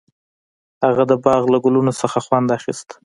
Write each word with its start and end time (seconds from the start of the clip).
هغه 0.83 1.03
د 1.11 1.13
باغ 1.25 1.43
له 1.53 1.57
ګلونو 1.63 1.91
څخه 2.01 2.17
خوند 2.25 2.47
اخیست. 2.57 2.89